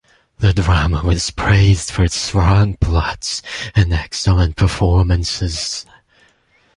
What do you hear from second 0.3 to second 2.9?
The drama was praised for its strong